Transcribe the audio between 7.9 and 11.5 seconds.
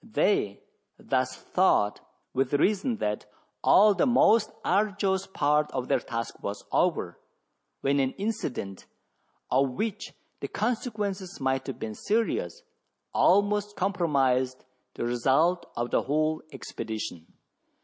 an incident, of which the consequences